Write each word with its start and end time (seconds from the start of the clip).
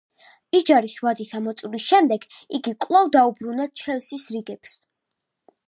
იჯარის 0.59 0.95
ვადის 1.07 1.29
ამოწურვის 1.39 1.85
შემდეგ 1.91 2.25
იგი 2.61 2.75
კვლავ 2.87 3.13
დაუბრუნდა 3.19 3.71
ჩელსის 3.83 4.27
რიგებს. 4.39 4.77